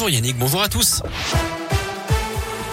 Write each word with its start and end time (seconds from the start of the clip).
Bonjour 0.00 0.14
Yannick, 0.14 0.38
bonjour 0.38 0.62
à 0.62 0.68
tous. 0.68 1.02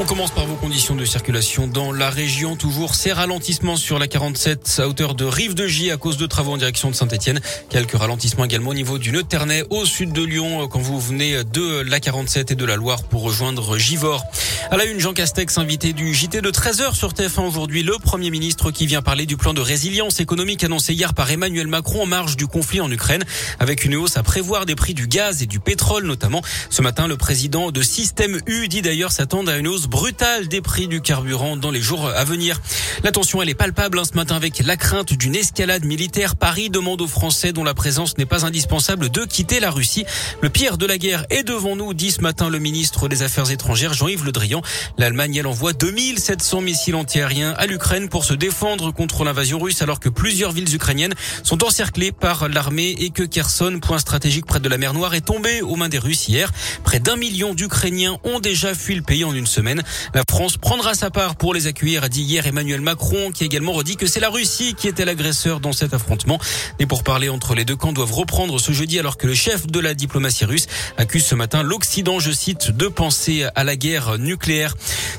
On 0.00 0.06
commence 0.06 0.30
par 0.30 0.46
vos 0.46 0.54
conditions 0.54 0.96
de 0.96 1.04
circulation 1.04 1.66
dans 1.66 1.92
la 1.92 2.08
région. 2.08 2.56
Toujours 2.56 2.94
ces 2.94 3.12
ralentissements 3.12 3.76
sur 3.76 3.98
la 3.98 4.08
47 4.08 4.76
à 4.78 4.88
hauteur 4.88 5.14
de 5.14 5.26
Rive 5.26 5.52
de 5.52 5.66
J 5.66 5.90
à 5.90 5.98
cause 5.98 6.16
de 6.16 6.24
travaux 6.24 6.52
en 6.52 6.56
direction 6.56 6.88
de 6.88 6.94
Saint-Etienne. 6.94 7.42
Quelques 7.68 7.92
ralentissements 7.92 8.46
également 8.46 8.70
au 8.70 8.74
niveau 8.74 8.96
du 8.96 9.12
Nœud 9.12 9.22
Ternay 9.22 9.64
au 9.68 9.84
sud 9.84 10.12
de 10.12 10.22
Lyon 10.22 10.66
quand 10.68 10.80
vous 10.80 10.98
venez 10.98 11.44
de 11.44 11.82
la 11.82 12.00
47 12.00 12.52
et 12.52 12.54
de 12.54 12.64
la 12.64 12.76
Loire 12.76 13.02
pour 13.02 13.20
rejoindre 13.20 13.76
Givors. 13.76 14.24
À 14.72 14.76
la 14.76 14.84
une, 14.84 15.00
Jean 15.00 15.12
Castex, 15.12 15.58
invité 15.58 15.92
du 15.92 16.14
JT 16.14 16.42
de 16.42 16.50
13h 16.52 16.94
sur 16.94 17.12
TF1 17.12 17.40
aujourd'hui, 17.40 17.82
le 17.82 17.94
Premier 17.98 18.30
ministre 18.30 18.70
qui 18.70 18.86
vient 18.86 19.02
parler 19.02 19.26
du 19.26 19.36
plan 19.36 19.52
de 19.52 19.60
résilience 19.60 20.20
économique 20.20 20.62
annoncé 20.62 20.94
hier 20.94 21.12
par 21.12 21.28
Emmanuel 21.28 21.66
Macron 21.66 22.04
en 22.04 22.06
marge 22.06 22.36
du 22.36 22.46
conflit 22.46 22.80
en 22.80 22.88
Ukraine, 22.88 23.24
avec 23.58 23.84
une 23.84 23.96
hausse 23.96 24.16
à 24.16 24.22
prévoir 24.22 24.66
des 24.66 24.76
prix 24.76 24.94
du 24.94 25.08
gaz 25.08 25.42
et 25.42 25.46
du 25.46 25.58
pétrole 25.58 26.04
notamment. 26.04 26.40
Ce 26.70 26.82
matin, 26.82 27.08
le 27.08 27.16
président 27.16 27.72
de 27.72 27.82
Système 27.82 28.40
U 28.46 28.68
dit 28.68 28.80
d'ailleurs 28.80 29.10
s'attendre 29.10 29.50
à 29.50 29.56
une 29.56 29.66
hausse 29.66 29.88
brutale 29.88 30.46
des 30.46 30.60
prix 30.60 30.86
du 30.86 31.00
carburant 31.00 31.56
dans 31.56 31.72
les 31.72 31.82
jours 31.82 32.06
à 32.06 32.22
venir. 32.22 32.60
La 33.02 33.10
tension, 33.10 33.42
elle 33.42 33.48
est 33.48 33.54
palpable 33.54 33.98
hein, 33.98 34.04
ce 34.04 34.14
matin 34.14 34.36
avec 34.36 34.60
la 34.64 34.76
crainte 34.76 35.14
d'une 35.14 35.34
escalade 35.34 35.84
militaire. 35.84 36.36
Paris 36.36 36.70
demande 36.70 37.00
aux 37.00 37.08
Français 37.08 37.52
dont 37.52 37.64
la 37.64 37.74
présence 37.74 38.18
n'est 38.18 38.24
pas 38.24 38.46
indispensable 38.46 39.10
de 39.10 39.24
quitter 39.24 39.58
la 39.58 39.72
Russie. 39.72 40.04
Le 40.42 40.48
pire 40.48 40.78
de 40.78 40.86
la 40.86 40.96
guerre 40.96 41.26
est 41.28 41.42
devant 41.42 41.74
nous, 41.74 41.92
dit 41.92 42.12
ce 42.12 42.20
matin 42.20 42.48
le 42.48 42.60
ministre 42.60 43.08
des 43.08 43.24
Affaires 43.24 43.50
étrangères 43.50 43.94
Jean-Yves 43.94 44.24
Le 44.24 44.30
Drian. 44.30 44.59
L'Allemagne, 44.98 45.36
elle 45.36 45.46
envoie 45.46 45.72
2700 45.72 46.60
missiles 46.60 46.94
antiaériens 46.94 47.54
à 47.58 47.66
l'Ukraine 47.66 48.08
pour 48.08 48.24
se 48.24 48.34
défendre 48.34 48.92
contre 48.92 49.24
l'invasion 49.24 49.58
russe 49.58 49.82
alors 49.82 50.00
que 50.00 50.08
plusieurs 50.08 50.52
villes 50.52 50.74
ukrainiennes 50.74 51.14
sont 51.42 51.64
encerclées 51.64 52.12
par 52.12 52.48
l'armée 52.48 52.94
et 52.98 53.10
que 53.10 53.22
Kherson, 53.22 53.78
point 53.80 53.98
stratégique 53.98 54.46
près 54.46 54.60
de 54.60 54.68
la 54.68 54.78
mer 54.78 54.94
Noire, 54.94 55.14
est 55.14 55.20
tombé 55.20 55.62
aux 55.62 55.76
mains 55.76 55.88
des 55.88 55.98
Russes 55.98 56.28
hier. 56.28 56.50
Près 56.84 57.00
d'un 57.00 57.16
million 57.16 57.54
d'Ukrainiens 57.54 58.18
ont 58.24 58.40
déjà 58.40 58.74
fui 58.74 58.94
le 58.94 59.02
pays 59.02 59.24
en 59.24 59.34
une 59.34 59.46
semaine. 59.46 59.82
La 60.14 60.22
France 60.28 60.56
prendra 60.56 60.94
sa 60.94 61.10
part 61.10 61.36
pour 61.36 61.54
les 61.54 61.66
accueillir, 61.66 62.04
a 62.04 62.08
dit 62.08 62.22
hier 62.22 62.46
Emmanuel 62.46 62.80
Macron, 62.80 63.30
qui 63.32 63.44
a 63.44 63.46
également 63.46 63.72
redit 63.72 63.96
que 63.96 64.06
c'est 64.06 64.20
la 64.20 64.30
Russie 64.30 64.74
qui 64.74 64.88
était 64.88 65.04
l'agresseur 65.04 65.60
dans 65.60 65.72
cet 65.72 65.94
affrontement. 65.94 66.38
Et 66.78 66.86
pour 66.86 67.02
parler 67.02 67.28
entre 67.28 67.54
les 67.54 67.64
deux 67.64 67.76
camps 67.76 67.92
doivent 67.92 68.12
reprendre 68.12 68.58
ce 68.60 68.72
jeudi 68.72 68.98
alors 68.98 69.16
que 69.16 69.26
le 69.26 69.34
chef 69.34 69.66
de 69.66 69.80
la 69.80 69.94
diplomatie 69.94 70.44
russe 70.44 70.66
accuse 70.96 71.24
ce 71.24 71.34
matin 71.34 71.62
l'Occident, 71.62 72.18
je 72.18 72.32
cite, 72.32 72.70
de 72.70 72.88
penser 72.88 73.46
à 73.54 73.64
la 73.64 73.76
guerre 73.76 74.18
nucléaire. 74.18 74.49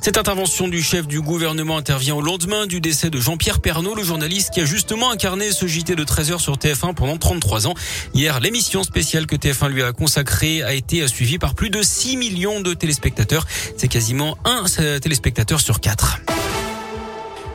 Cette 0.00 0.18
intervention 0.18 0.66
du 0.66 0.82
chef 0.82 1.06
du 1.06 1.20
gouvernement 1.20 1.76
intervient 1.76 2.16
au 2.16 2.20
lendemain 2.20 2.66
du 2.66 2.80
décès 2.80 3.10
de 3.10 3.20
Jean-Pierre 3.20 3.60
Pernaud, 3.60 3.94
le 3.94 4.02
journaliste 4.02 4.50
qui 4.52 4.60
a 4.60 4.64
justement 4.64 5.12
incarné 5.12 5.52
ce 5.52 5.68
JT 5.68 5.94
de 5.94 6.02
13h 6.02 6.40
sur 6.40 6.56
TF1 6.56 6.94
pendant 6.94 7.16
33 7.16 7.68
ans. 7.68 7.74
Hier, 8.12 8.40
l'émission 8.40 8.82
spéciale 8.82 9.26
que 9.26 9.36
TF1 9.36 9.68
lui 9.68 9.84
a 9.84 9.92
consacrée 9.92 10.64
a 10.64 10.74
été 10.74 11.06
suivie 11.06 11.38
par 11.38 11.54
plus 11.54 11.70
de 11.70 11.80
6 11.80 12.16
millions 12.16 12.60
de 12.60 12.74
téléspectateurs. 12.74 13.46
C'est 13.76 13.88
quasiment 13.88 14.36
un 14.44 14.64
téléspectateur 14.98 15.60
sur 15.60 15.78
quatre. 15.78 16.18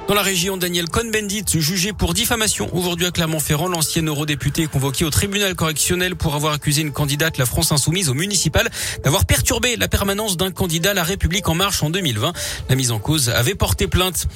Dans 0.08 0.14
la 0.14 0.22
région, 0.22 0.56
Daniel 0.56 0.88
Cohn-Bendit, 0.88 1.46
jugé 1.56 1.92
pour 1.92 2.14
diffamation 2.14 2.70
aujourd'hui 2.76 3.08
à 3.08 3.12
Clermont-Ferrand, 3.12 3.70
l'ancien 3.70 4.04
eurodéputé 4.04 4.64
est 4.64 4.68
convoqué 4.68 5.04
au 5.04 5.10
tribunal 5.10 5.56
correctionnel 5.56 6.16
pour 6.16 6.36
avoir 6.36 6.54
accusé 6.54 6.84
une 6.84 6.92
candidate, 6.92 7.40
la 7.40 7.48
France 7.48 7.72
Insoumise, 7.72 8.10
au 8.10 8.14
municipal, 8.14 8.70
d'avoir 9.04 9.26
perturbé 9.26 9.78
la 9.78 9.88
permanence 9.88 10.38
d'un 10.38 10.52
candidat, 10.52 10.94
la 10.94 11.04
République 11.04 11.50
en 11.50 11.56
marche 11.56 11.82
en 11.82 11.90
2020. 11.90 12.34
La 12.70 12.76
mise 12.76 12.92
en 12.92 13.00
cause 13.00 13.30
avait 13.30 13.56
porté 13.56 13.88
plainte. 13.88 14.28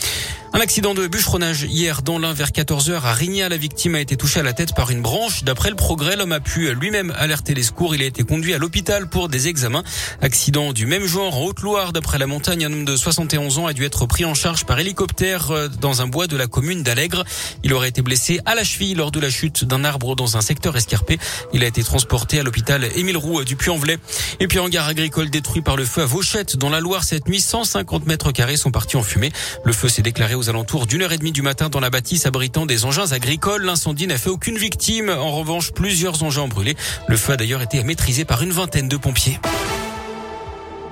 Un 0.51 0.61
accident 0.61 0.95
de 0.95 1.05
bûcheronnage 1.05 1.61
hier 1.61 2.01
dans 2.01 2.17
l'un 2.17 2.33
vers 2.33 2.49
14h 2.49 3.03
à 3.03 3.13
Rigna. 3.13 3.49
La 3.49 3.57
victime 3.57 3.93
a 3.93 3.99
été 3.99 4.17
touchée 4.17 4.39
à 4.39 4.43
la 4.43 4.51
tête 4.51 4.73
par 4.73 4.89
une 4.89 5.01
branche. 5.01 5.43
D'après 5.43 5.69
le 5.69 5.75
progrès, 5.75 6.15
l'homme 6.15 6.31
a 6.31 6.39
pu 6.39 6.73
lui-même 6.73 7.13
alerter 7.17 7.53
les 7.53 7.61
secours. 7.61 7.93
Il 7.93 8.01
a 8.01 8.05
été 8.05 8.23
conduit 8.23 8.55
à 8.55 8.57
l'hôpital 8.57 9.07
pour 9.07 9.29
des 9.29 9.47
examens. 9.47 9.83
Accident 10.21 10.73
du 10.73 10.87
même 10.87 11.05
genre 11.05 11.37
en 11.37 11.43
Haute-Loire. 11.43 11.93
D'après 11.93 12.17
la 12.17 12.25
montagne, 12.25 12.65
un 12.65 12.73
homme 12.73 12.83
de 12.83 12.95
71 12.95 13.59
ans 13.59 13.67
a 13.67 13.73
dû 13.73 13.85
être 13.85 14.07
pris 14.07 14.25
en 14.25 14.33
charge 14.33 14.65
par 14.65 14.79
hélicoptère 14.79 15.51
euh, 15.51 15.67
dans 15.67 16.01
un 16.01 16.07
bois 16.07 16.25
de 16.25 16.35
la 16.35 16.47
commune 16.47 16.81
d'Allègre. 16.81 17.25
Il 17.63 17.71
aurait 17.75 17.89
été 17.89 18.01
blessé 18.01 18.39
à 18.47 18.55
la 18.55 18.63
cheville 18.63 18.95
lors 18.95 19.11
de 19.11 19.19
la 19.19 19.29
chute 19.29 19.65
d'un 19.65 19.83
arbre 19.83 20.15
dans 20.15 20.35
un 20.35 20.41
secteur 20.41 20.75
escarpé. 20.75 21.19
Il 21.53 21.63
a 21.63 21.67
été 21.67 21.83
transporté 21.83 22.39
à 22.39 22.43
l'hôpital 22.43 22.89
Émile 22.95 23.17
Roux 23.17 23.43
du 23.43 23.55
Puy-en-Velay. 23.55 23.99
Et 24.39 24.47
puis 24.47 24.57
en 24.57 24.67
gare 24.67 24.87
agricole 24.87 25.29
détruit 25.29 25.61
par 25.61 25.77
le 25.77 25.85
feu 25.85 26.01
à 26.01 26.05
Vauchette 26.05 26.57
dans 26.57 26.69
la 26.69 26.79
Loire 26.79 27.03
cette 27.03 27.27
nuit, 27.27 27.39
150 27.39 28.07
mètres 28.07 28.31
carrés 28.31 28.57
sont 28.57 28.71
partis 28.71 28.97
en 28.97 29.03
fumée. 29.03 29.31
Le 29.63 29.73
feu 29.73 29.89
s'est 29.89 30.01
déclaré 30.01 30.38
aux 30.39 30.49
alentours 30.49 30.87
d'une 30.87 31.01
heure 31.01 31.11
et 31.11 31.17
demie 31.17 31.33
du 31.33 31.41
matin 31.41 31.69
dans 31.69 31.81
la 31.81 31.89
bâtisse 31.89 32.25
abritant 32.25 32.65
des 32.65 32.85
engins 32.85 33.11
agricoles. 33.11 33.65
L'incendie 33.65 34.07
n'a 34.07 34.17
fait 34.17 34.29
aucune 34.29 34.57
victime. 34.57 35.09
En 35.09 35.31
revanche, 35.31 35.71
plusieurs 35.71 36.23
engins 36.23 36.43
ont 36.43 36.47
brûlé. 36.47 36.75
Le 37.07 37.17
feu 37.17 37.33
a 37.33 37.37
d'ailleurs 37.37 37.61
été 37.61 37.83
maîtrisé 37.83 38.23
par 38.25 38.41
une 38.41 38.51
vingtaine 38.51 38.87
de 38.87 38.97
pompiers. 38.97 39.39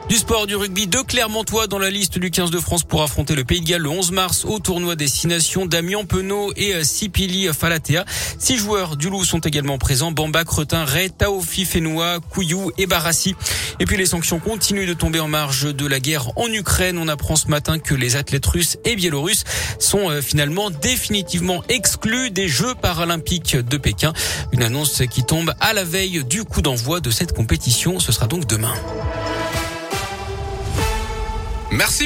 Du 0.09 0.15
sport, 0.15 0.47
du 0.47 0.55
rugby, 0.55 0.87
deux 0.87 1.03
Clermontois 1.03 1.67
dans 1.67 1.79
la 1.79 1.89
liste 1.89 2.17
du 2.17 2.31
15 2.31 2.49
de 2.49 2.61
France 2.61 2.85
pour 2.85 3.03
affronter 3.03 3.35
le 3.35 3.43
Pays 3.43 3.59
de 3.59 3.65
Galles 3.65 3.81
le 3.81 3.89
11 3.89 4.11
mars 4.11 4.45
au 4.45 4.57
tournoi 4.57 4.95
Destination. 4.95 5.65
Damien 5.65 6.05
Penaud 6.05 6.53
et 6.55 6.75
euh, 6.75 6.83
Sipili 6.85 7.49
Falatea. 7.53 8.05
Six 8.39 8.57
joueurs 8.57 8.95
du 8.95 9.09
Loup 9.09 9.25
sont 9.25 9.39
également 9.39 9.77
présents. 9.77 10.13
Bamba, 10.13 10.45
Cretin, 10.45 10.85
Ray, 10.85 11.11
Taofi, 11.11 11.65
Fenoua, 11.65 12.19
Couillou 12.29 12.71
et 12.77 12.85
Barassi. 12.85 13.35
Et 13.81 13.85
puis 13.85 13.97
les 13.97 14.05
sanctions 14.05 14.39
continuent 14.39 14.87
de 14.87 14.93
tomber 14.93 15.19
en 15.19 15.27
marge 15.27 15.75
de 15.75 15.85
la 15.85 15.99
guerre 15.99 16.31
en 16.37 16.47
Ukraine. 16.47 16.97
On 16.97 17.09
apprend 17.09 17.35
ce 17.35 17.49
matin 17.49 17.77
que 17.77 17.93
les 17.93 18.15
athlètes 18.15 18.45
russes 18.45 18.77
et 18.85 18.95
biélorusses 18.95 19.43
sont 19.77 20.09
euh, 20.09 20.21
finalement 20.21 20.69
définitivement 20.69 21.63
exclus 21.67 22.31
des 22.31 22.47
Jeux 22.47 22.75
paralympiques 22.75 23.57
de 23.57 23.75
Pékin. 23.75 24.13
Une 24.53 24.63
annonce 24.63 25.03
qui 25.11 25.25
tombe 25.25 25.53
à 25.59 25.73
la 25.73 25.83
veille 25.83 26.23
du 26.23 26.45
coup 26.45 26.61
d'envoi 26.61 27.01
de 27.01 27.11
cette 27.11 27.33
compétition. 27.33 27.99
Ce 27.99 28.13
sera 28.13 28.27
donc 28.27 28.47
demain. 28.47 28.73
Merci 31.71 32.05